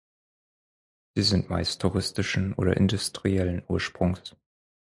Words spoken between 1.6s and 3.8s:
touristischen oder industriellen